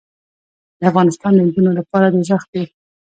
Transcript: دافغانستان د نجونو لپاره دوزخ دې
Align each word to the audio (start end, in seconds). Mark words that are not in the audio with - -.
دافغانستان 0.81 1.31
د 1.35 1.39
نجونو 1.47 1.71
لپاره 1.79 2.05
دوزخ 2.13 2.41
دې 2.53 2.63